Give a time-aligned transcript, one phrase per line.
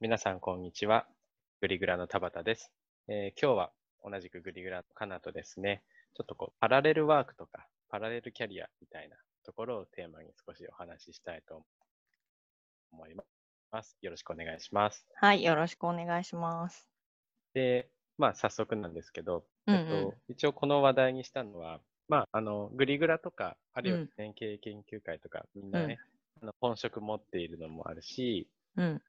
[0.00, 1.08] 皆さん、こんにちは。
[1.60, 2.70] グリグラの田畑です。
[3.08, 3.72] えー今日は
[4.04, 5.82] 同じくグリグラのカナとですね、
[6.14, 11.64] ちょっとこう、パラレルワークとか、パラレルキャリアみたいなところをテーマに少しお話ししたいと
[12.92, 13.16] 思い
[13.72, 13.96] ます。
[14.00, 15.04] よろしくお願いします。
[15.16, 16.86] はい、よろしくお願いします。
[17.54, 17.88] で、
[18.18, 25.98] まあ、早速なんですけど、うんうんえっと、一応この話題にしたのは、まあ、あの、グリグラとか、あるいはうん年経研究会とか、みんなね、
[26.40, 29.02] あの本職持っているのもあるし、うん、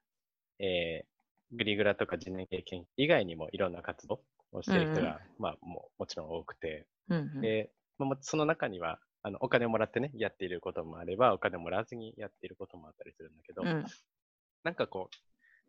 [0.59, 1.19] えー
[1.51, 7.41] グリグラとか自然系研究以外にもいろんな活動をしている人うんが、まあ、ももちろん多くて、うん、うん。
[7.41, 13.85] で、まあもその中には、あのお金をもらってね、やっていることもあれば、お金をもらわずにやっていることもあったりするんだけど、うん、
[14.63, 15.15] なんかこう、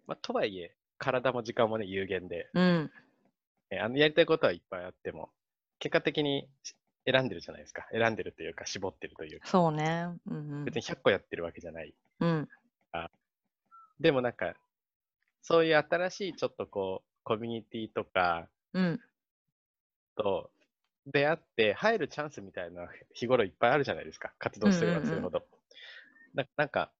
[0.06, 2.90] まあ、とはいえ、体も時間もね、有限で、うん、
[3.70, 5.30] えーあのやりたいことはいっぱいあっても、
[5.78, 6.48] 結果的に
[7.06, 7.88] 選んでるじゃないですか。
[7.90, 10.08] 選んでるというか、絞ってるというか、そうね。
[10.26, 11.94] うん、別に100個やってるわけじゃない。
[12.20, 12.48] うん、
[13.98, 14.54] でもなんか、
[15.42, 19.00] そういう新しいちょっとこう、コミュニティとか、うん、
[20.16, 20.50] と
[21.06, 24.32] 出会って入るチャンスみたいな日頃いっぱいあるじゃないですか。
[24.38, 25.44] 活動すればするほど。
[26.34, 26.90] ななんか、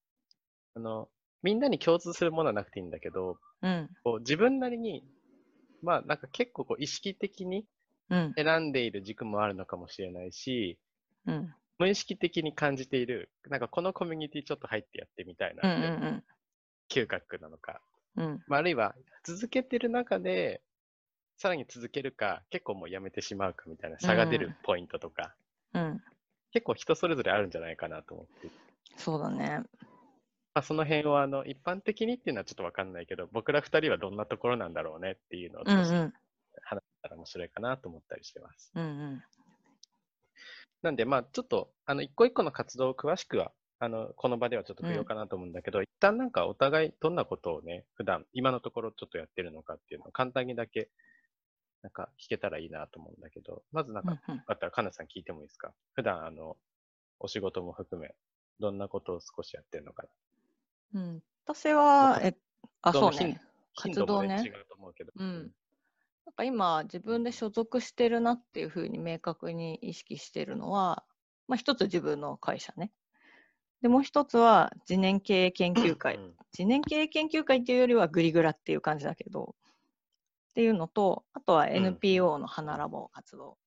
[0.75, 1.09] あの、
[1.43, 5.03] みんなに共通するものはなくていいんだけど、うん、こう自分なりに、
[5.81, 7.65] まあなんか結構こう意識的に
[8.11, 10.77] うん、選んでいる軸もあるのかもしれないし、
[11.25, 16.21] うん、無意識的に感じている、なんかこのコミュニティちょっと入ってやってみたいな
[16.89, 17.79] 嗅覚なのか、
[18.17, 20.61] うん、まあ、あるいは続けてる中で、
[21.37, 25.33] さらに続けるか、結構もうやめてしまうかみたいな差が出るポイントとか、
[25.73, 26.01] うん。
[26.51, 28.49] 結構人それぞれあるんじゃないかなと思って。
[28.97, 29.63] そうだね。
[30.53, 36.13] まあ、その辺はあの一般的にっていうのはちょっとわかんないけど、僕ら二人はどんなところなんだろうねっていうのを少しん、
[36.63, 38.71] 話したら面白いかなと思ったりしてます。
[38.75, 39.23] うん、うん。
[40.81, 43.51] なんで、まあちょっとあの一個一個の活動を詳しくは、
[43.83, 50.91] あのこの場ではちょっと不要かなと思うんだけど、一旦なんかお互いどんなことをね、普段今のところちょっとやってるのかっていうのを簡単にだけ
[51.81, 55.73] なんか聞けたらいいなと思うんだけど、まずなんか、うんあったらかなさん聞いてもいいですか？
[55.93, 56.57] 普段あの
[57.19, 58.13] お仕事も含め、
[58.59, 60.03] どんなことを少しやってるのか
[60.93, 61.01] な？
[61.01, 61.23] うん。
[61.45, 62.37] 私は、え、
[62.83, 63.41] あ、そうね、
[63.75, 64.43] 活動ね。
[64.45, 65.11] 違うと思うけど。
[65.15, 65.51] うん。
[66.27, 71.03] なんか今、自分で所属してるなっていうふうに明確に意識してるのは、
[71.47, 72.91] まあ一つ自分の会社ね。
[73.81, 76.15] で、もう一つは、次年経営研究会。
[76.15, 79.55] うん次年経営研究会っていうよりはグリグラっていう感じだけど、
[80.51, 83.57] っていうのと、あとは NPO の花ラボ活動。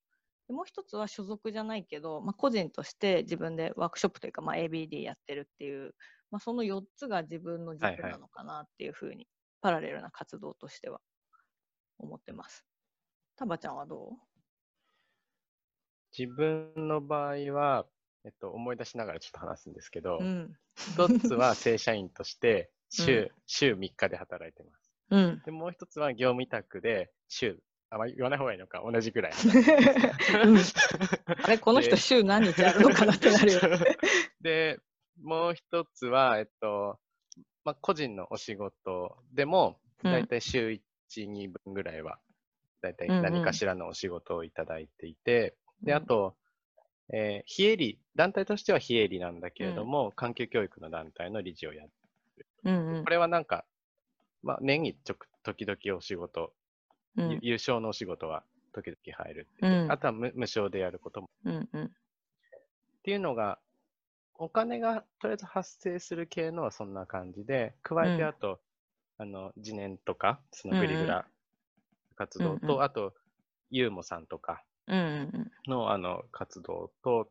[0.48, 5.94] でもう一つは所属じゃないけど、まあ、個人として自分でワークショップというか、まあ、ABD やってるっていう、
[6.30, 9.26] まあ、その4つが自分の軸はいはいなのかなっていうふうに、
[9.62, 11.00] パラレルな活動としては
[11.98, 12.66] 思ってます。
[13.36, 14.12] タバちゃんはど
[16.16, 17.86] 自分の場合は、
[18.24, 20.56] えっと、思い出しながらちょっと話すんですけどう、うん。
[20.76, 24.92] 一つは正社員として週、うん週3日で働いてます。
[25.10, 25.42] うん。
[25.44, 27.58] で、もう一つは業務委託で週、
[27.90, 29.32] あ、まあ、言わない方がいいのか、同じぐらい。
[29.32, 30.56] うん
[31.44, 33.60] あれ、この人で週何日あるのかなってなるよ。
[34.41, 34.80] で、
[35.22, 36.98] もう一つは、えっと、
[37.64, 42.18] まあ、個人のお仕事でも、うんだいたい週1、2分ぐらいは、
[42.82, 46.36] だいたいうんうん何かしらのお仕事をいただいていて、で、うんあと、
[47.12, 53.04] えー非営利、団体としては非営利なんだけれども、環境教育の団体の理事をやって、うんうん。
[53.04, 53.65] これはなんか、
[54.42, 56.53] まあ、年にちょく時々お仕事、
[57.16, 57.31] うん。
[57.32, 58.42] ゆ優勝のお仕事は
[58.72, 59.82] 時々入るっていう。
[59.84, 59.92] うん。
[59.92, 61.28] あとは無無償でやることも。
[61.44, 61.84] うんうん。
[61.84, 61.91] っ
[63.03, 63.59] ていうのが、
[64.36, 68.60] お金がとりあえず発生する系のはそんな感じで、加えてうんあと、
[69.19, 71.26] あの、次年とか、そのグリグラ
[72.16, 72.82] 活動と、うんうん。
[72.82, 73.15] あと、
[73.71, 75.00] ユーモさんとかうんう
[75.39, 77.28] んのあの活動と、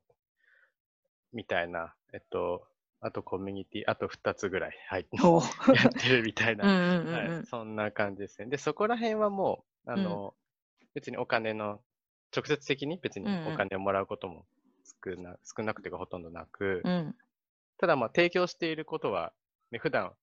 [1.34, 2.66] みたいな、えっと、
[3.00, 7.14] あとコミュニティ、あと2つぐらい、はい、 やってるみたい うんな、うんうんうん。
[7.36, 8.48] はい、そんな感じですね。
[8.48, 10.34] で、そこら辺はもう、あの、
[10.94, 11.82] 別にお金の、
[12.36, 14.48] 直接的に別にお金をもらうことも
[15.06, 17.16] 少な少なくてかほとんどなく、うん。
[17.78, 19.34] ただまあ提供していることは、
[19.70, 20.16] ね、普段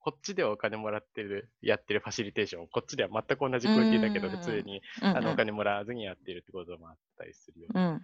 [0.00, 8.00] こっちではお金もらってる、やってるファシリテーション、こっちでは全く同じクオリティだけど、普通にうんあのお金もらわずにやっているってこともあったりするよううん。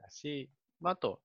[0.00, 0.48] だし、
[0.80, 1.20] まあ、あと、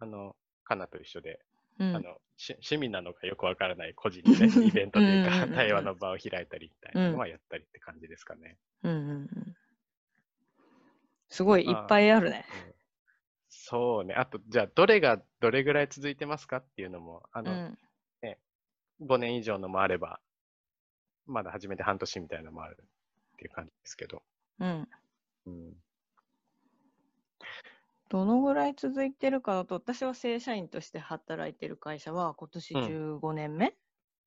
[0.00, 0.34] あの、
[0.64, 1.38] カナと一緒で、
[1.78, 1.96] うん。
[1.96, 8.56] あの趣趣味なのかよくわからない個人でね、 イベントというか、対話の場を開いたりみたいなのはやったりって感じですかね。
[8.82, 9.56] うんうんうん。
[11.28, 12.44] すごいいっぱいあるね。
[12.52, 12.74] うん。
[13.48, 14.14] そうね。
[14.14, 17.78] あと、じゃあ、どれがどれぐらい続いてますかっていうのも、あの、うん
[19.06, 20.20] 5年以上のもあれば、
[21.26, 24.22] まだ始めて半年みたいなのもあるっていう感じですけど。
[24.58, 24.88] うん
[25.46, 25.74] うん。
[28.08, 33.74] どのぐらい続いてるかだと、私は正社員として働いてる会社は今年うん15年目、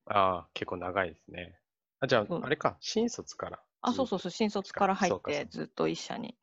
[0.06, 1.58] ああ、結構長いですね。
[2.00, 3.60] あ、じゃあ、あれか、新卒から。
[3.82, 6.36] あ、そうそうそう、新卒から入ってずっと一社に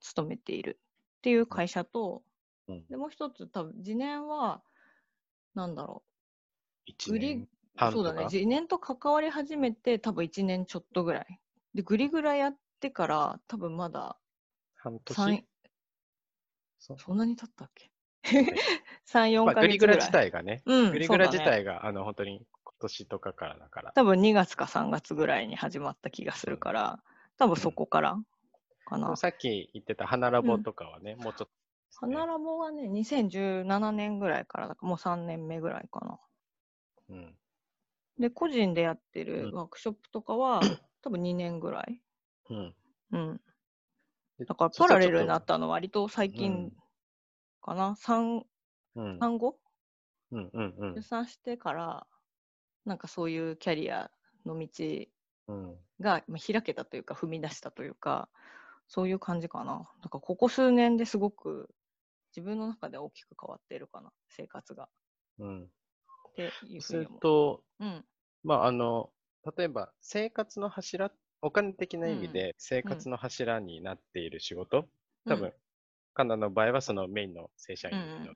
[0.00, 0.78] 勤めている
[1.18, 2.22] っていう会社と、
[2.68, 2.86] うん。
[2.88, 4.62] でもう一つ多分次年は、
[5.54, 6.02] なんだろ
[6.86, 7.48] 一売り年？
[7.76, 7.92] 半。
[7.92, 11.40] そうだね、次年と関わり始めて多分1年ちょっとぐらい。
[11.74, 14.16] で、グリグラやってから多分まだ
[14.76, 15.46] 半3年、
[16.78, 17.14] そ？
[17.14, 17.90] んなに経ったっけ？
[18.32, 18.54] ね
[19.08, 20.30] ?3、 4まあ、ヶグリグラ自月ぐらい。
[20.30, 23.92] 体がね、うん、グリグラ自体が、あの、本当に今年とかからだから。
[23.92, 27.02] 多分2月か3月ぐらいに始まった気がするから、
[27.38, 28.16] 多分そこから
[28.86, 29.16] かな。
[29.16, 31.48] さっき言ってた花ラボとかはね、もうちょっと
[31.96, 36.20] 花ラボはね、2017年ぐらいからだから、もう3年目ぐらいかな。
[37.10, 37.38] うん。
[38.18, 40.72] で、個人でやってうんるワークショップとかは、
[41.02, 42.00] 多分2年ぐらい。
[42.48, 42.76] うん。
[43.10, 43.40] うん。
[44.38, 46.72] でだからパラレルになったのは割と最近
[47.62, 47.96] かな？
[47.96, 48.46] 産
[48.96, 49.26] うん。
[49.26, 49.60] 産後
[50.32, 50.50] うん。
[50.52, 50.74] うん。
[50.78, 52.06] うん出産してから、
[52.84, 54.10] なんかそういうキャリア
[54.46, 54.68] の道
[55.46, 55.84] うん。
[56.00, 58.30] がまあ開けたというか、踏み出したというか、
[58.88, 59.90] そういう感じかな。
[60.02, 61.74] だからここ数年ですごく
[62.36, 64.88] 自分の中で大きく変わっているかな、生活が。
[65.38, 65.70] うん。
[66.34, 67.20] っていうふそうるに思う。
[67.20, 68.04] と、うん。
[68.42, 69.10] まあ、あの、
[69.56, 71.10] 例えば生活の柱、
[71.42, 74.88] お金的な意味うんで生活の柱になっている仕事、
[75.26, 75.54] 多分うん、
[76.14, 78.34] カナダの場合はそのメインの正社員うんうんの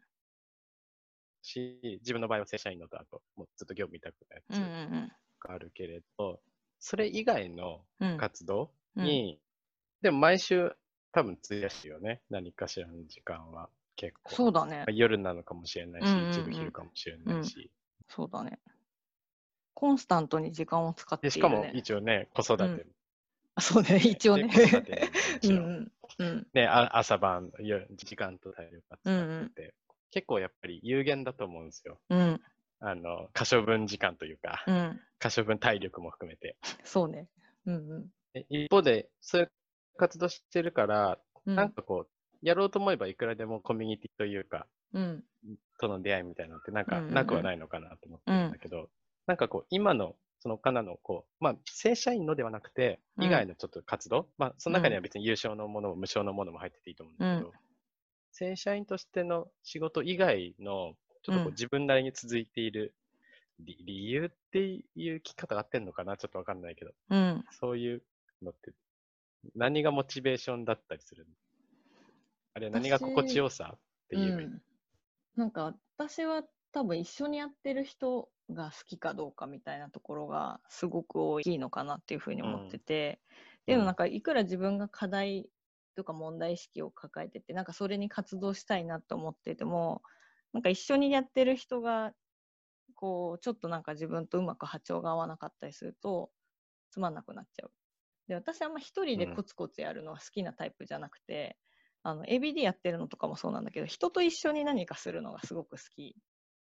[1.43, 6.41] し、自分の場合は正社員のと、あと、もうずっと業務委託のやうんうんつがあるけれど、
[6.79, 8.13] それ以外のうん。
[8.13, 9.41] うん活動うんに、
[10.03, 10.73] でも毎週
[11.13, 12.23] 多分費やすよね。
[12.31, 14.35] 何かしらの時間は結構。
[14.35, 14.91] そうだねまあ。
[14.93, 17.71] 夜なのかもしれないし、うんうんうん一部昼かもしれないし。
[18.09, 18.59] そうだね。
[19.75, 21.31] コンスタントに時間を使ってね。
[21.31, 22.65] しかも一応ね、子育て。
[22.65, 22.87] うん
[23.55, 24.49] あそうね、一応ね。
[25.43, 25.93] うんんうん。
[26.19, 26.47] うん。
[26.55, 29.75] ね、あ朝晩、夜時間と体力が使うんうんってて、
[30.13, 31.99] 結構やっぱり有限だと思うんですよ。
[32.09, 32.41] うん。
[32.79, 35.01] あの、可処分時間というか、うん。
[35.19, 36.57] 可処分体力も含めて。
[36.85, 37.29] そうね。
[37.67, 38.13] うんうん。
[38.33, 39.53] で一方で、そういう
[39.97, 42.09] 活動してるから、うんなんかこう、
[42.43, 45.25] やろうと思えばいくらでもコミュニティというか、うん。
[45.81, 47.15] との出会いみたいなのってなんかうんうんうん。
[47.15, 48.91] なくはないのかなと思ってるんだけど、
[49.27, 53.25] なんかこう、今のそのカナのこう、まあ、正社員のではなくて、うん。
[53.25, 57.53] 以外のちょっと活動、まあ、その中には別に有償のものも無償のものも入ってていいと思うんだけど、う
[58.33, 61.53] 正社員としての仕事以外の、ちょっとこううん。
[61.53, 62.95] 自分なりに続いている
[63.61, 66.17] 理理由っていう聞き方が合ってんのかな？
[66.17, 67.45] ちょっとわかんないけど、うん。
[67.61, 68.03] そういう
[68.43, 68.73] のって、
[69.57, 71.27] 何がモチベーションだったりする？
[71.27, 71.31] の
[72.55, 74.63] あれは何が心地よさって言えばいい、うん
[75.39, 76.43] なんか私は
[76.73, 83.21] 多分一緒にやってる人が好きかどうかみたいなところがすごく大きいのかなっていうふうに思ってて、
[83.63, 85.49] っていうのなんかいくら自分が課題
[85.95, 90.03] とか問題意識を抱えててなんかそれに活動したいなと思ってても
[90.53, 92.13] なんか一緒にやってる人が
[92.97, 96.33] こうちょっとなんか自分とうまく波長が合わなかったりすると
[96.91, 97.73] つまんなくなっちゃう。
[98.29, 99.37] で私はあんま一人でうん。
[99.37, 101.59] コツコツやるのは好きなタイプじゃなくて、
[102.03, 106.17] あの ABD やってるのとかもそうなんだけど人と一緒に何かするのがすごく好き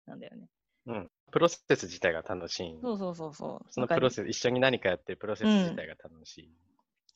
[0.06, 0.50] なんだよね。
[0.88, 1.12] うん。
[1.31, 2.75] プロセス自体が楽しい。
[2.81, 3.72] そうそうそうそう。
[3.72, 6.51] そのプロセス、一緒に何かやってるプロセス自体が楽しい。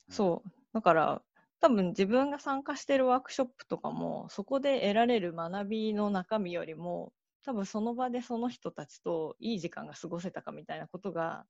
[0.09, 0.49] そう。
[0.73, 1.23] だから、
[1.59, 11.45] 多分自分が参加してるワークショップとかも、そこで得られる学びの中身よりも、多分その場でその人たちといい時間が過ごせたかみたいなことが、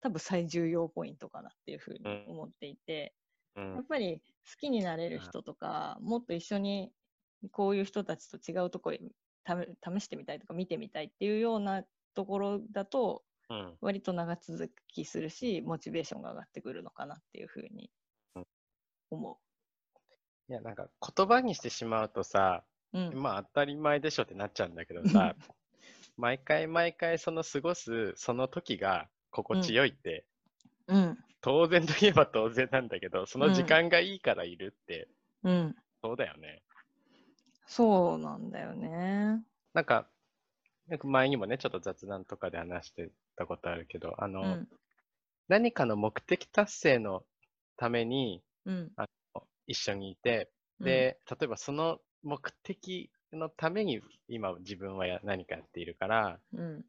[0.00, 3.14] 多分最重要ポイントかなっていうふうにうん思っていて、
[3.56, 6.92] うんやっぱり好きになれる人とか、もっと一緒に
[7.50, 9.12] こういう人たちと違うところに
[9.46, 13.76] 試試してみたいとか見てみたいっていうようなところだと、うん。
[13.80, 17.90] 割と長続きするし、モチベーションが上がってくるのかなっていうふうに
[18.36, 18.46] うん
[19.10, 19.40] 思
[20.48, 22.98] いや、なんか言葉にしてしまうとさ、う。
[22.98, 23.22] うん。
[23.22, 25.34] まあ当たり前でしょってなっちゃうんだけどさ、
[26.16, 30.26] 毎回毎回その過ごすその時が心地よいって、
[30.88, 31.18] うん。
[31.42, 35.08] 当然といえば当然なんだけど、その時間がいいからいるって、
[35.42, 35.76] うん。
[36.02, 36.62] そうだよね。
[37.66, 39.42] そうなんだよね。
[39.74, 40.08] なんか、
[40.88, 44.68] なんか前にもね、ちょっと雑談とかで話してたことあるけど、あの、うん。
[45.48, 47.24] 何かの目的達成の
[47.76, 48.92] ためにうん。
[49.66, 56.84] 一緒にいて、で、例えばその目的のために今自分はや何かやっているから、うん。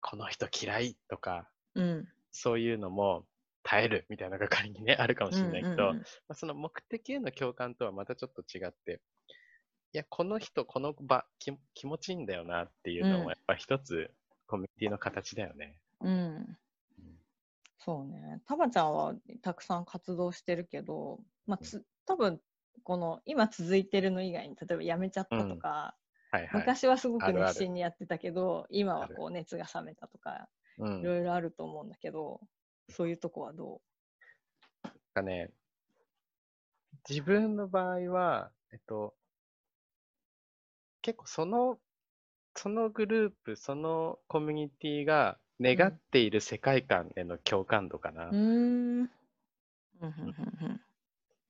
[0.00, 2.08] この人嫌いとか、うん。
[2.30, 3.24] そういうのも
[3.62, 5.96] 耐えるみたいなのが仮にね、 あるかもしれないけど、うん
[6.28, 9.02] まあ、その目的への共感とはまたちょっと違って、
[9.94, 14.14] いや、この人、この場、き気持ちいいんだよなっていうのうんも、やっぱ一つ、
[14.46, 15.80] コミュニティの形だよね。
[16.00, 16.58] うん。
[16.98, 17.18] うん。
[17.78, 18.40] そうね。
[18.46, 22.40] タバちゃんはたくさん活動してるけど、まあ、つ多分
[22.84, 25.96] この今続いてるの以外に、例えば辞めちゃったとか、
[26.30, 26.76] はいはい。
[26.76, 31.00] 昔はすごく熱心にやってたけど、今はこう熱が冷めたとか、うん。
[31.00, 32.40] いろいろあると思うんだけど、
[32.92, 33.80] そういうとこはど
[34.84, 35.50] なんかね、
[37.08, 39.14] 自分の場合は、えっと、
[41.02, 41.78] 結構その、
[42.54, 48.30] そのグループ、そのコミュニティが願っている世界観への共感度かな。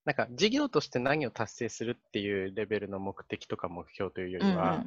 [0.04, 4.84] なんか事業として何を達成するっていうレベルの目的とか目標というよりうんは、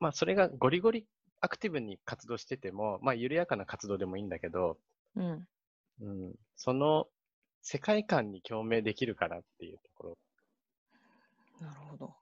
[0.00, 1.06] まあそれがゴリゴリ
[1.40, 4.78] アクティブに活動してても、まあ緩やかな活動でもいいんだけど、
[5.16, 5.48] うん
[6.00, 7.06] うん、その
[7.62, 10.18] 世界観に共鳴できるかなっていうところ
[11.60, 12.14] なるほど。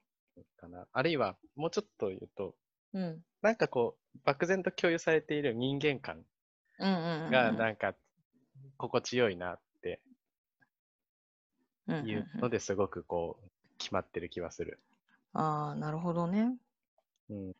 [0.56, 0.86] かな。
[0.92, 2.54] あるいはもうちょっと言うと、
[2.92, 3.22] うん。
[3.42, 6.24] なんかこう、漠然と共有されている人間観。
[6.78, 7.94] がなんか
[8.76, 10.00] 心地よいなって
[11.88, 14.80] いうのですごくこう、決まってる気はする。
[15.32, 16.56] ああ、なるほどね。
[17.30, 17.54] うん。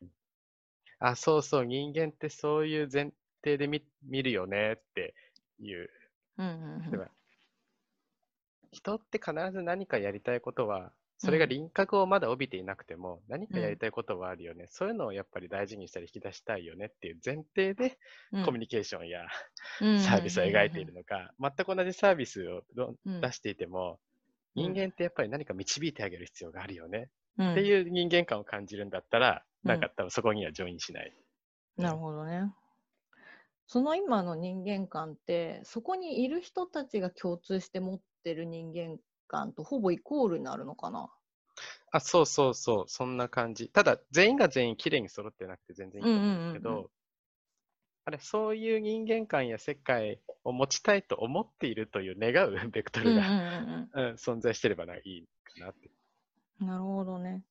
[0.99, 3.11] あ、そうそう、人間ってそういう前
[3.45, 5.13] 提で見見るよねって
[5.59, 5.89] いう。
[6.37, 7.07] うんうん例えば
[8.71, 14.67] 人って必ず何かやりたいことは、それが輪郭をまだ帯びていなくても、何かやりたいことはあるよね。
[14.69, 17.97] そういうのをやっぱり大事にしたり引き出したいよねっていう前提で、
[18.33, 18.45] うん。
[18.45, 19.21] コミュニケーションや
[19.79, 22.63] ニサービスを描いているのか、全く同じサービスを
[23.05, 23.97] 出していても、うん
[24.55, 27.09] 人間ってやっぱり何か導いてあげる必要があるよね
[27.41, 31.11] っっていう人間観を感じるんだったら、うんなんか多分そこにはジョインしない。
[31.75, 32.53] なるほどね。
[33.67, 41.13] その今の人間観って、そこにいる人たちが共通して持ってる人間観とほぼイコールになるのかな？
[41.91, 43.69] あ、そうそうそう、そんな感じ。
[43.69, 46.91] ただ、全員が全員綺麗に揃ってなくて全然いいと思うんだけうんうんうんうど、
[48.05, 55.89] あれ、そういう人間観や世界を持ちたいと思っているという願うベクトルが、うんうん存在してればないいかなって。
[56.61, 56.67] うん。
[56.67, 57.43] なるほどね。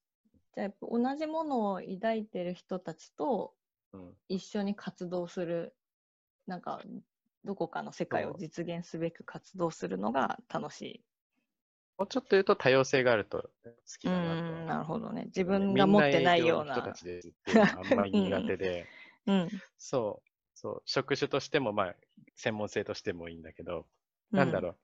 [0.54, 3.54] じゃあやっぱ同じものを抱いてる人たちと
[3.92, 5.74] うん、一緒に活動する、
[6.46, 6.82] なんか
[7.44, 11.04] どこかの世界を実現すべく活動するのが楽しい。
[11.98, 14.52] もうちょっと言うと多様性があると好きうだなと。
[14.64, 15.24] ん、なるほどね。
[15.26, 16.92] 自分が持ってないような人た。
[16.92, 17.22] ちで
[17.76, 18.88] あんまり苦手で、
[19.26, 19.50] うん。
[19.78, 21.96] そう、そう、職種としても、まあ、
[22.36, 23.86] 専門性としてもいいんだけど、
[24.32, 24.78] なんだろう。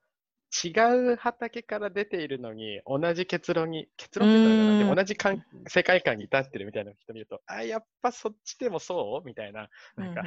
[0.68, 9.26] 違う畑から出ているのに、同じ結論に、結論って言ったら同じかん世界観に至ってるみたいな人見ると、あ、やっぱそっちでもそう？
[9.26, 10.24] みたいな、なんか、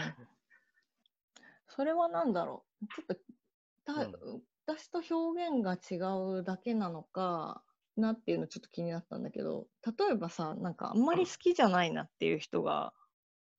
[1.75, 2.88] それは何だろう？
[2.88, 3.15] ちょっと
[3.86, 5.98] た、う私と表現が違
[6.39, 7.63] うだけなのか
[7.98, 12.94] なっていうのちょっと気になったんだけど例えばさなんかあんまり好きじゃないなっていう人が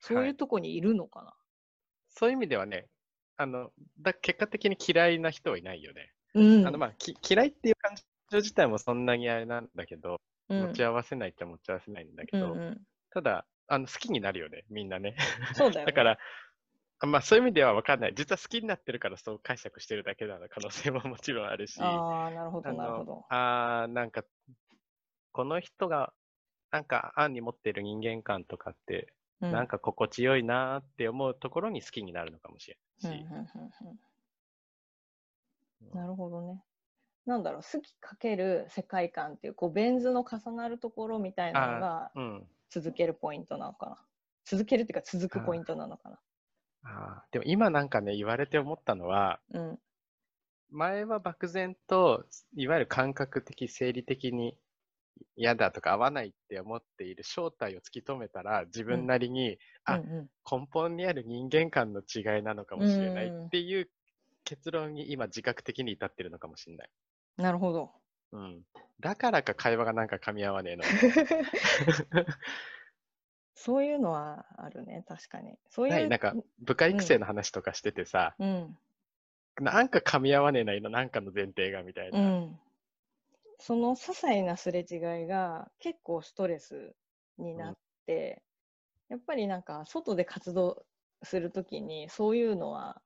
[0.00, 1.34] そういうとこにいるのかな、
[2.08, 2.88] そういう意味ではね、
[3.36, 6.12] あの、だ結果的に嫌いな人はいないよね。
[6.34, 6.64] うん。
[6.66, 7.96] あの、まあ、き嫌いっていう感
[8.30, 10.60] 情自体もそんなにあれなんだけど、うん。
[10.62, 12.84] 持ち合わせないっちゃ持ち合わせないんだけど、うんうん。
[13.10, 15.16] ただ、あの、好きになるよね、みんなね。
[15.52, 16.18] そうだよ、ね、 だから、あ
[17.00, 18.14] まあそういう意味では分かんない。
[18.14, 24.24] 実は好きになってるからそう解釈してるだけなの可能性ももちろんあるし、ああなるほどあなるほどの、あーなんか、
[25.32, 26.12] この人が、
[26.70, 33.98] なんか、案に持ってる人間観とかって、うんなんか心地よいなーって思うところに好きになるのかもしれないし、うんうんうんうん
[35.92, 36.62] なるほどね。
[37.26, 42.48] なんだろう、好きかける世界観っていう、こう、ベン図の重なるところみたいなのがうん。
[42.70, 43.98] 続けるポイントなのかな。
[44.44, 46.18] 続けるっていうか、続くポイントなのかな。
[46.84, 49.78] あーでも今なんかね、言われて思ったのは、うん。
[50.70, 52.24] 前は漠然と、
[52.56, 54.56] いわゆる感覚的、生理的に
[55.36, 63.88] 嫌だとか合わないって思っている正体を突き止めたら、自分なりに、あうんうん根本にある人間観の違いなのかもしれないうんっていう
[64.44, 66.90] 結論に今自覚的に至ってるのかもしれない。
[67.38, 67.92] なるほど。
[68.32, 68.62] うん。
[69.00, 70.84] だからか会話がなんか噛み合わねえの。
[73.54, 75.58] そういうのはあるね、確かに。
[75.70, 75.94] そういう。
[75.94, 78.78] ないなんか部下育成の話とかしててさ、うん。
[79.60, 82.18] なんか噛み合わねえな、今なんかの前提がみたいな。
[82.18, 82.58] うん。
[83.58, 86.94] その些細なすれ違いが結構ストレス
[87.38, 88.42] になって、
[89.08, 90.84] やっぱりなんか外で活動
[91.22, 93.00] するときにそういうのは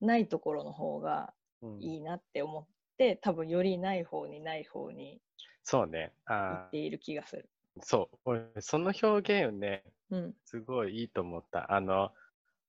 [0.00, 2.66] ないところの方がうんいいなって思っ
[2.96, 5.20] て、多分よりない方にない方に
[5.62, 6.12] そうね。
[6.24, 7.48] 行あっている気がする。
[7.78, 8.18] ーそう。
[8.24, 10.34] 俺、その表現ね、うん。
[10.44, 11.72] すごいいいと思った。
[11.72, 12.12] あの、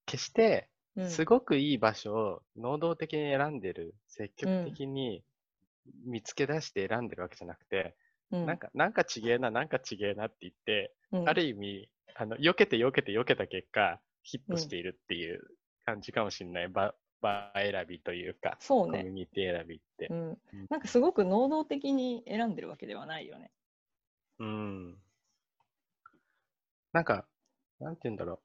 [0.06, 5.24] 決して、うん、すごくいい場所を能動的に選んでる、積極的に
[6.06, 7.96] 見つけ出して選んでるわけじゃなくて、
[8.32, 15.42] うん、なんか、なんかちげえな、なんかちげえなって言って、うん、ある意味、あの、避けて避けて避けた結果、ヒットしているっていう
[15.86, 16.68] 感じかもしれない。
[16.68, 19.00] 場、場選びというか、そうね。
[19.00, 20.14] コミュニティ選びってう。
[20.14, 20.18] ん。
[20.18, 20.38] うん
[20.70, 23.52] なんかすごく能動的に選んでるわけではないよね。
[24.42, 24.98] うん。
[26.94, 27.26] なんか、
[27.80, 28.40] なんて言うんだろう。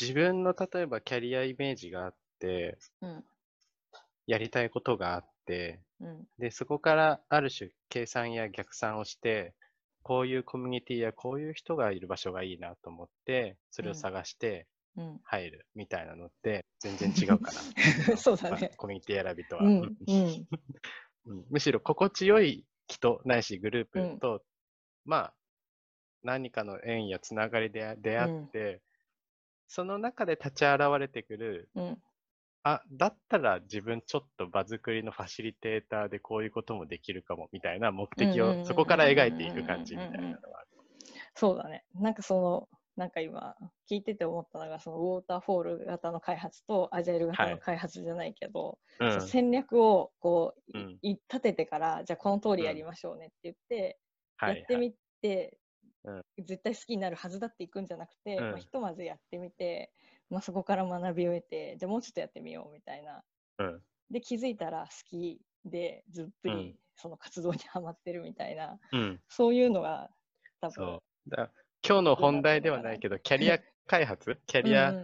[0.00, 3.24] 自分の例えばキャリアイメージがあって、うん。
[4.26, 6.24] やりたいことがあって、うん。
[6.38, 9.54] で、そこからある種計算や逆算をして、
[10.02, 15.20] こういうコミュニティやこういう人がいる場所がいいなと思って、それをうん探してうん。
[15.24, 17.60] 入るみたいなのって全然違うかな。
[18.16, 19.64] そうだねまあコミュニティ選びとは。
[19.64, 19.98] うん
[21.50, 24.44] むしろ心地よい人ないしグループと、
[25.04, 25.34] まあ
[26.22, 28.80] 何かの縁やつながりで出会って、
[29.68, 31.98] その中で立ち現れてくるうん。
[32.66, 40.68] あだったら自分ちょっと場作りのファシリテーターでこういうこともできるかもみたいな目的うんうんうんうんをそこから描いていく感じみたいなのはある。
[41.34, 41.84] そうだね。
[41.94, 43.54] なんかその、なんか今、
[43.90, 53.96] 聞いてて思ったのが、そのウォーターフォール型の開発とアジャイル型の開発じゃないけど、うんそう戦略をこう、うんい立ててから、じゃあこの通りやりましょうねって言って、はい
[54.52, 55.58] やってみて、
[56.04, 56.22] うん。
[56.38, 58.50] 絶対好きになるはずだっていくんじゃなくて、うん。
[58.50, 59.92] まあ、ひとまずやってみて、
[60.30, 63.22] まあ、そこから学びを得て、じゃあもうちょっとやってみようみたいな。
[63.58, 63.82] うん。
[64.10, 66.78] で、気づいたら好きで、ずっぷりうん。
[66.96, 70.10] その活動にはまってるみたいな、うん、そういうのが
[70.60, 71.00] 多分。
[71.28, 71.50] だ
[71.86, 74.94] 今日の本題ではないけど、キャリア開発、キャリア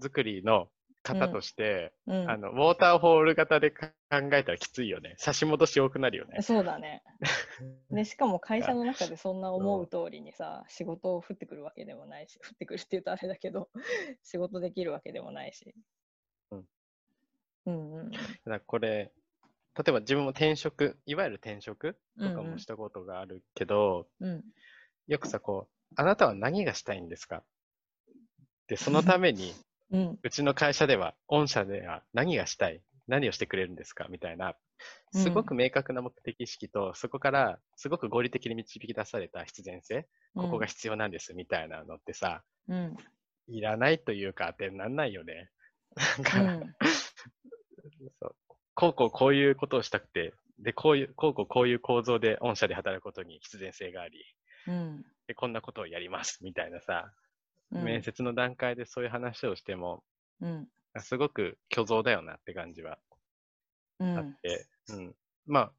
[0.00, 0.68] 作りの
[1.04, 5.14] 方として、うんうんあの、ウォーターホール型でか考えたらきついよね。
[5.18, 6.42] 差し戻し多くなるよね。
[6.42, 7.02] そうだね。
[7.90, 13.68] で、しかも会社の中でそんな思う通りにさ、仕事を降ってくるわけでもないし、降ってくるって言うとあれだけど、
[14.24, 15.74] 仕事できるわけでもないし。
[16.50, 16.68] うん。
[17.66, 18.10] うんうん
[18.46, 19.12] だこれ、
[19.76, 24.30] 例えば自分も転職、いわゆる転職とかもしたことがあるけど、うん。
[24.30, 24.44] うん。
[25.06, 27.42] よくさ、こう、あなたは何がしたいんですか？
[28.68, 29.52] で、そのために、
[29.90, 30.18] うん。
[30.22, 34.54] うちの会社では、御社では何がしたい何をしてくれるんですかみたいな、
[35.12, 42.96] すごく明確な目的意識と、そこからすごく合理的に導き出された必然性、ここが必要なんですみたいなのってさ、うん。
[43.46, 45.50] いらないというか当てになんないよね。
[45.96, 46.74] だうから、ん。
[48.20, 48.34] そう
[48.74, 54.24] こうこうこういうことをしたくて、で、こういう、こうこうこういう構造で御社で働くことに必然性があり、
[54.66, 55.04] うん。
[55.26, 57.23] で、こんなことをやりますみたいなさ、うん
[57.70, 60.04] 面接の段階でそういう話をしても、
[60.40, 60.68] うん。
[61.00, 62.98] すごく虚像だよなって感じは
[63.98, 65.16] うんあって、うん。
[65.46, 65.72] まあ、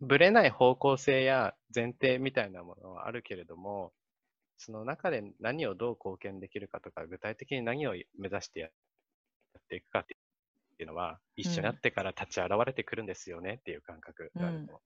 [0.00, 3.92] ぶれない方向性や前提みたいなものはあるけれども、
[4.58, 8.70] その中で何をどう貢献できるかとか、具体的に何を目指してやっ
[9.68, 10.16] ていくかって
[10.80, 14.82] いうのは、一緒になってから立ち現れてくるんですよねっていう感覚があると思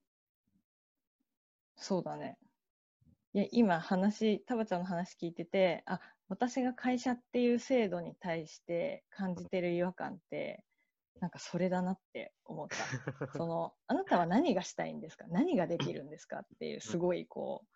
[1.75, 2.37] そうだね。
[3.35, 10.63] いや、今話、タバちゃんの話聞いてて、あ、私が会社っていう制度に対して感じてる違和感って、
[11.19, 12.93] なんかそれだなって思った。
[13.31, 15.25] その、あなたは何がしたいんですか？
[15.29, 17.67] 何ができるんですかっていう、すごいこう。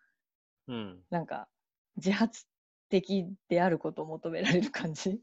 [0.67, 1.07] うん。
[1.11, 1.49] う、なんか、
[1.95, 2.45] 自発
[2.89, 5.21] 的であることを求められる感じ。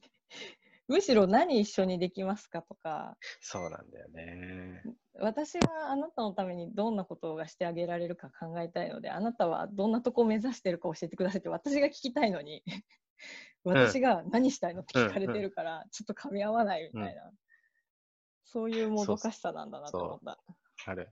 [0.88, 2.62] むしろ何一緒にできますか？
[2.62, 4.83] とか、そうなんだよね。
[5.18, 12.62] 私はあなたのためにどんなことがしてあげられるか考えたいので、あなたはどんなとこを目指してるか教えてくださいって私が聞きたいのに、
[13.64, 14.83] 私が何したいの？
[14.83, 17.31] って聞かれてるから、ちょっと噛み合わないみたいな、
[18.44, 20.38] そういうもどかしさなんだなと思った。
[20.87, 21.09] ある。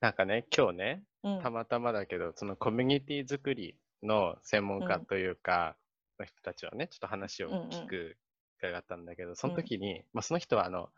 [0.00, 1.42] なんかね、今日ね、うん。
[1.42, 5.06] たまたまだけど、そのコミュニティ作りの専門家うん。
[5.06, 5.76] というか、
[6.18, 7.68] の人たちはね、ちょっと話をうんうん。
[7.68, 8.16] 聞く
[8.58, 10.88] 機会があったんだけど、その時に、まあ、その人はあの、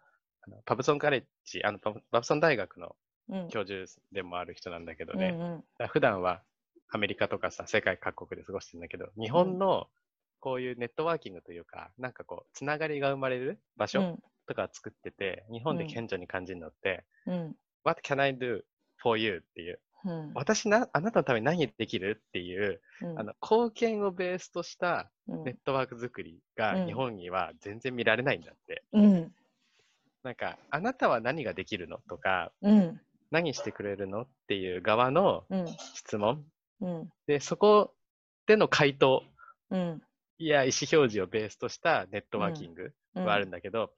[0.47, 2.97] あのパブソンカレッジ、あのパブソン大学の
[3.29, 3.49] うん。
[3.49, 5.89] 教授でもある人なんだけどね、うんうん。
[5.89, 6.43] 普段は
[6.91, 9.89] アメリカとかさ、世界各国で過ごしてるんだけど、日本の
[10.41, 14.23] こういうネットワーキングというか、なんかこう、つながりが生まれる場所うん。
[14.47, 15.91] とか作ってて、日本でうん。
[15.91, 17.57] 顕著に感じるのって、うん。
[17.83, 18.61] What can I do
[18.99, 19.39] for you?
[19.39, 20.33] っていう、うん。
[20.35, 28.85] 私な、あなたのために何できるっていう、うんあの、貢献をベースとしたうんネットワーク作りうんが日本には全然見られないんだって。
[28.93, 29.35] うん。
[30.23, 33.01] なんか、あなたは何ができるのとか、うん。
[33.31, 35.67] 何してくれるのっていう側のうん。
[35.95, 36.45] 質問。
[36.81, 37.13] うん。
[37.27, 37.95] で、そこ
[38.47, 39.25] での回答
[39.71, 40.03] うん。
[40.39, 43.25] や意思表示をベースとしたネットワーキングうん。
[43.25, 43.93] はあるんだけど、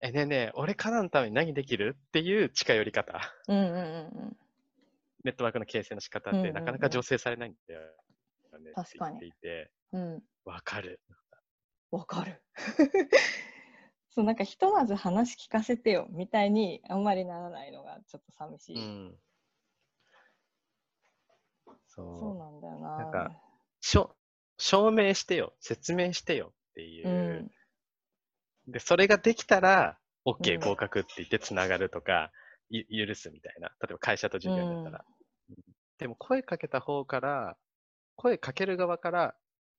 [0.00, 3.20] え、ねえねえ、俺カナのために何できるっていう近寄り方。
[3.48, 3.58] うん。
[3.58, 3.66] うん。
[3.66, 3.78] う
[4.30, 4.36] ん。
[5.26, 7.80] ネットワークの形成の仕方ってうんうんうんなかなか醸成されないんだよ
[8.60, 8.72] ね。
[8.74, 10.22] 確かにっていて、うん。
[10.44, 11.00] わかる。
[11.90, 12.42] わかる。
[14.10, 18.76] そう、なんかひとまず話聞かせてよみたいにあんまりならないのがちょっと寂しい。
[18.76, 19.18] うん。
[21.88, 22.18] そう。
[22.20, 22.98] そうなんだよな。
[22.98, 23.42] なんか
[23.80, 24.16] しょ
[24.58, 27.50] 証明してよ、説明してよっていう
[28.68, 28.72] う。
[28.72, 32.30] で、それができたら、う OK ん合格って言ってつながるとか、
[32.70, 33.68] い許すみたいな。
[33.68, 35.04] 例えば会社と従業員だったら。
[35.98, 37.56] でも声かけた方から、
[38.16, 39.34] 声かける側から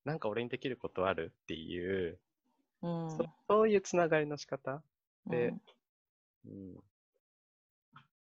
[0.06, 2.19] なんか俺にできることあるっていう、
[2.82, 3.12] うん。
[3.12, 4.82] そそういうつながりの仕方
[5.27, 5.62] でうん
[6.45, 6.84] うん。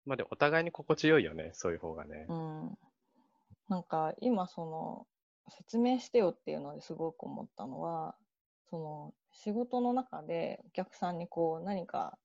[0.06, 2.26] まあでもお互いに心地よいよね、そういう方がね。
[2.30, 2.78] うん、
[3.68, 5.08] なんか今その
[5.50, 8.16] 説明してよっていうのですごく思ったのは
[8.70, 12.18] その仕事の中でお客さんにこう何か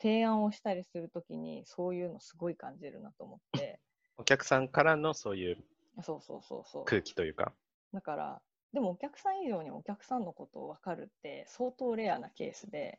[0.00, 3.80] 提案をしたりするときにそういうのすごい感じるなと思って
[4.18, 5.58] お客さんからのそういう
[6.02, 7.52] そうそうそうそう空気というか。
[7.92, 12.98] だからでもお客さん以上にお客さんのことを分かるって相当レアなケースで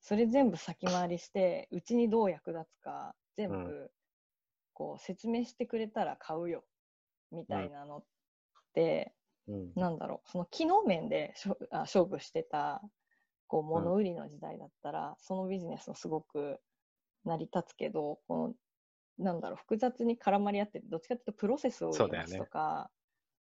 [0.00, 3.90] それ全部先回りしてうちにどう役立つか全部う
[4.72, 6.64] こう説明してくれたら買うよ
[7.32, 8.04] みたいなのっ
[8.74, 9.12] て、
[9.48, 9.72] うん。
[9.74, 11.34] なんだろうその機能面で
[11.70, 12.82] 勝負してた
[13.46, 16.58] こう物売りの時代だったら、そのビジネスもすごく
[17.24, 18.54] 成り立つけどこの
[19.18, 22.90] なんだろう複雑に絡まり合っててどっちかというとプロセスを売りますとか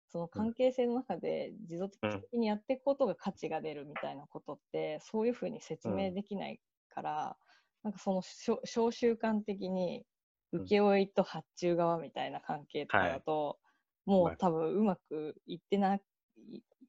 [0.08, 7.38] その関係性の中で持続的にやっていくことが価値が出るみたいなことって、そういうふうに説明できないから、
[7.82, 10.06] なんかその小小習慣的に
[10.54, 10.70] うん。
[10.70, 13.58] 請負いと発注側みたいな関係とかだと、
[14.06, 14.36] もまあ。
[14.36, 16.02] う多分うまくいってない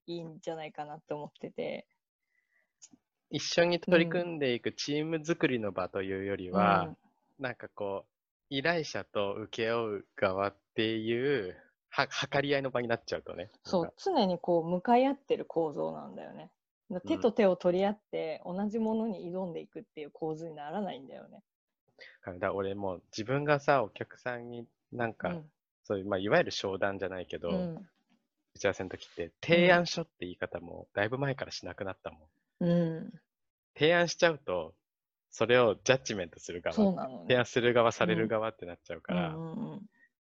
[0.07, 1.87] いいんじゃないかなって思ってて。
[3.29, 6.89] 一緒に取り組んでいくチーム作りの場というよりは、
[7.39, 8.11] なんかこう、
[8.49, 11.55] 依頼者と請け負う側っていう、
[11.89, 13.49] は、計り合いの場になっちゃうとね。
[13.63, 16.51] そう、常にこう向かい合ってる構造なんだよね。
[16.89, 21.43] だ手と手を取り合って同じものに挑んでいくっていう構図にならないんだよね。
[22.25, 25.51] だから俺もう自分がさ、お客さんになんか、うん
[25.83, 27.87] そういう、まあ、いわゆる商談じゃないけど、うん
[28.55, 32.17] 打ち合わせの時って、提案書って言い方もだいぶ前からしなくなったも
[32.59, 32.65] ん。
[32.67, 32.73] う
[33.05, 33.13] ん、
[33.75, 34.73] 提案しちゃうと、
[35.37, 36.73] それをジャッジメントする側。
[37.27, 39.89] 提案する側、される側ってなっちゃうから、うんうんうん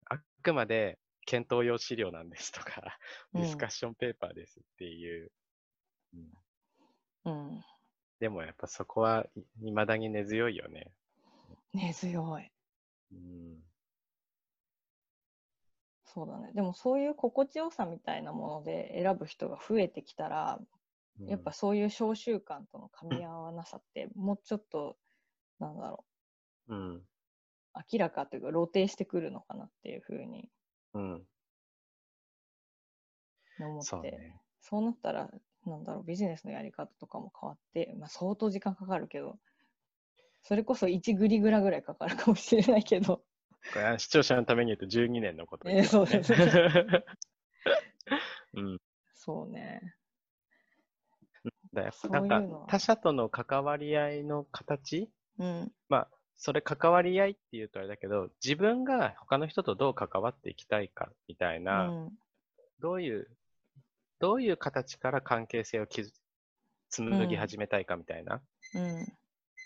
[0.05, 2.99] あくまで検討用資料なんですとか、
[3.33, 5.31] うんディスカッションペーパーですっていう。
[7.25, 7.63] うんうん、
[8.19, 10.91] でもやっぱそこはい未だに根強いよね。
[11.73, 12.51] 根強い。
[13.11, 13.57] うん。
[16.05, 16.51] そうだね。
[16.53, 20.80] でもそういう心地よさみたいなもので選ぶ人が増えてきたら、うん
[21.27, 24.97] やっぱそういう小習慣との噛み合わなさって、 もうちょっと、
[25.59, 26.05] なんだろ
[26.67, 26.95] うん。
[27.75, 30.49] う、明らかというか露呈してくるのかなっていうふうに
[30.93, 31.27] うん。
[33.59, 33.85] 思って。
[33.85, 34.41] そうね。
[34.61, 35.29] そうなったら、
[35.65, 39.37] なんだろう、ビジネスのやり方とかも変わって、まあ、相当時間かかるけど、
[40.43, 43.23] それこそ1グリグラぐらいかかるかもしれないけど、
[43.71, 47.05] これは視聴者のために言うと12年のことえーそうですね。
[48.53, 48.77] うん。
[49.13, 49.95] そうね。
[51.73, 55.09] だやっぱそうないんか他者との関わり合いの形？
[55.39, 56.07] うん、まあ、
[56.37, 62.11] それ関わり合いっていうとあれだけど、自分が他の人とどう関わっていきたいかみたいうな、ん、
[62.79, 63.27] どういう、
[64.19, 66.09] どういう形から関係性を築
[66.89, 68.41] 紡ぎ始めたいかみたいな
[68.75, 69.05] うん、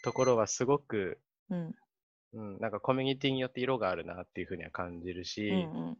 [0.03, 1.75] ところはすごく、うん、
[2.33, 5.97] うん、なんかコミュニティによって色があるなっていうふうには感じるうし、ん、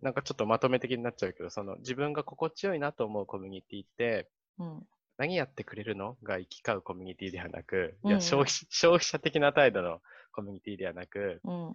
[0.00, 4.86] なんかちょっとまとめ的になっちゃうけど、その自分が心地よいなと思うコミュニティって、うん、
[5.22, 6.16] 何やってくれるの？
[6.24, 10.00] が行き交うコミュニティではなく、いや消費 消費者的な態度の
[10.32, 11.72] コミュニティではなく、うん、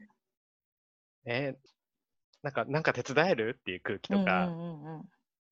[1.24, 1.70] えー
[2.44, 3.56] なんか、なんか手伝える？
[3.58, 4.52] っていう空気とか、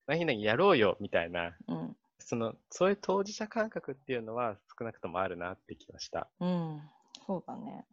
[0.06, 6.28] 何々やろうよみたいな、うん、その、そういう当事者感覚っていうのは少なくともあるなってきました。
[6.38, 6.82] うん、
[7.26, 7.86] そうだね。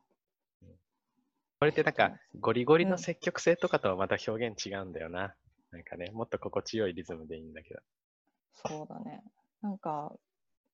[1.59, 2.91] これってなんか、ゴリゴリうん。
[2.91, 5.33] の積極性とかとはまた表現違うんだよな。
[5.71, 7.79] なんかね、もっと心地よいリズムでいいんだけど。
[8.51, 9.23] そうだね。
[9.63, 10.13] なんか、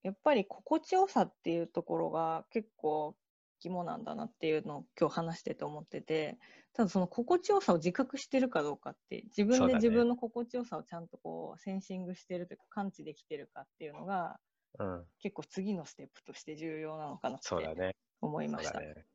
[0.04, 3.16] やっぱり心地よさっていうところが結構
[3.60, 6.38] 肝なんだなっていうのを今日話してて思ってて、
[6.74, 14.40] ただその心地よさを自覚してるかどうかって、自分で自分の心地よさをちゃんとこう、センシングしてるというか、感知できてるかっていうのが、
[14.80, 17.96] うん、結構次のステップとして重要なのかなってそうだね。
[18.22, 18.74] 思いました。
[18.74, 19.06] そうだね。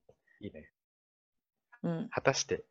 [0.41, 0.71] いいね。
[1.83, 2.09] うん。
[2.11, 2.65] 果たして、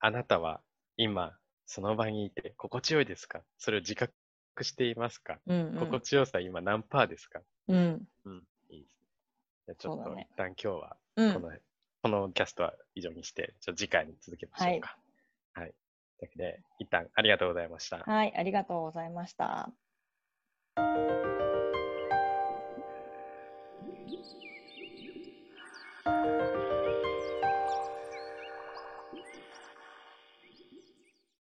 [0.00, 0.60] あなたは
[0.96, 3.42] 今、その場にいて心地よいですか？
[3.58, 4.12] それを自覚
[4.56, 7.40] クしていますか、うんうん、心地よさ今何パーですか？
[7.68, 8.08] うん。
[8.24, 8.42] うん。
[8.70, 9.06] いいですね。
[9.66, 11.60] じゃちょっと一旦今日はこの、ね、
[12.02, 14.96] このキャストは以上にして、ちょ次回に続けましょうか。
[15.54, 15.74] はい、はい
[16.18, 17.98] というわけで、一旦ありがとうございました。
[17.98, 19.70] はい、ありがとうございました。